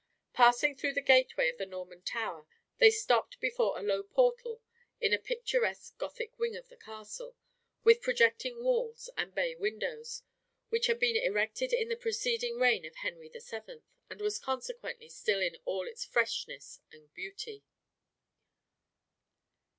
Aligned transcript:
Passing 0.33 0.75
through 0.75 0.93
the 0.93 1.01
gateway 1.01 1.47
of 1.51 1.59
the 1.59 1.65
Norman 1.67 2.01
Tower, 2.01 2.47
they 2.79 2.89
stopped 2.89 3.39
before 3.39 3.77
a 3.77 3.83
low 3.83 4.01
portal 4.01 4.59
in 4.99 5.13
a 5.13 5.19
picturesque 5.19 5.95
Gothic 5.99 6.39
wing 6.39 6.55
of 6.57 6.69
the 6.69 6.75
castle, 6.75 7.35
with 7.83 8.01
projecting 8.01 8.63
walls 8.63 9.11
and 9.15 9.35
bay 9.35 9.53
windows, 9.53 10.23
which 10.69 10.87
had 10.87 10.99
been 10.99 11.17
erected 11.17 11.71
in 11.71 11.89
the 11.89 11.95
preceding 11.95 12.57
reign 12.57 12.83
of 12.83 12.95
Henry 12.95 13.29
the 13.29 13.41
Seventh, 13.41 13.83
and 14.09 14.21
was 14.21 14.39
consequently 14.39 15.07
still 15.07 15.39
in 15.39 15.57
all 15.65 15.87
its 15.87 16.03
freshness 16.03 16.79
and 16.91 17.13
beauty. 17.13 17.63